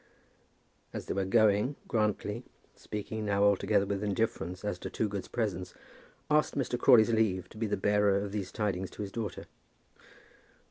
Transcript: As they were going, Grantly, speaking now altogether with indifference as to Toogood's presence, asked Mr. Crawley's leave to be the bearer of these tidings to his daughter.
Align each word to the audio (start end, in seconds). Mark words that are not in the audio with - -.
As 0.93 1.05
they 1.05 1.13
were 1.13 1.25
going, 1.25 1.75
Grantly, 1.87 2.43
speaking 2.75 3.23
now 3.23 3.43
altogether 3.43 3.85
with 3.85 4.03
indifference 4.03 4.65
as 4.65 4.79
to 4.79 4.89
Toogood's 4.89 5.27
presence, 5.27 5.75
asked 6.31 6.57
Mr. 6.57 6.79
Crawley's 6.79 7.11
leave 7.13 7.47
to 7.49 7.57
be 7.59 7.67
the 7.67 7.77
bearer 7.77 8.15
of 8.15 8.31
these 8.31 8.51
tidings 8.51 8.89
to 8.89 9.03
his 9.03 9.11
daughter. 9.11 9.45